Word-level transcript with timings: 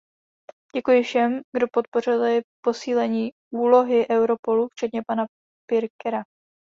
Děkuji 0.75 1.03
všem, 1.03 1.41
kdo 1.57 1.67
podpořili 1.73 2.41
posílení 2.63 3.29
úlohy 3.53 4.05
Europolu, 4.11 4.67
včetně 4.73 5.01
pana 5.07 5.25
Pirkera. 5.69 6.23